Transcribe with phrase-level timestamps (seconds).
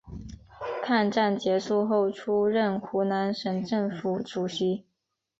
[0.81, 4.83] 抗战结束后出任湖南省政府主席。